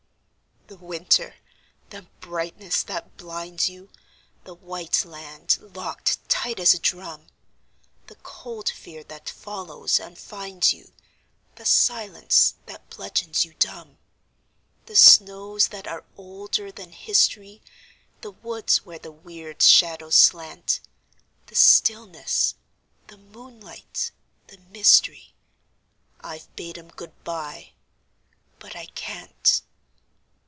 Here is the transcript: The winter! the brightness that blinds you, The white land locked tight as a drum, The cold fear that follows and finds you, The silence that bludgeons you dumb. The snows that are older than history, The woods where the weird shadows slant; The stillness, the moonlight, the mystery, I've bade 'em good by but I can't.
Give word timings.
The 0.67 0.77
winter! 0.77 1.35
the 1.89 2.03
brightness 2.21 2.81
that 2.83 3.17
blinds 3.17 3.67
you, 3.67 3.89
The 4.45 4.53
white 4.55 5.03
land 5.03 5.57
locked 5.59 6.17
tight 6.29 6.61
as 6.61 6.73
a 6.73 6.79
drum, 6.79 7.27
The 8.07 8.15
cold 8.15 8.69
fear 8.69 9.03
that 9.03 9.29
follows 9.29 9.99
and 9.99 10.17
finds 10.17 10.71
you, 10.73 10.93
The 11.55 11.65
silence 11.65 12.55
that 12.67 12.89
bludgeons 12.89 13.43
you 13.43 13.53
dumb. 13.55 13.97
The 14.85 14.95
snows 14.95 15.67
that 15.69 15.87
are 15.89 16.05
older 16.15 16.71
than 16.71 16.93
history, 16.93 17.61
The 18.21 18.31
woods 18.31 18.85
where 18.85 18.99
the 18.99 19.11
weird 19.11 19.61
shadows 19.61 20.15
slant; 20.15 20.79
The 21.47 21.55
stillness, 21.55 22.55
the 23.07 23.17
moonlight, 23.17 24.11
the 24.47 24.57
mystery, 24.59 25.35
I've 26.21 26.55
bade 26.55 26.77
'em 26.77 26.91
good 26.91 27.11
by 27.25 27.73
but 28.57 28.73
I 28.77 28.85
can't. 28.85 29.61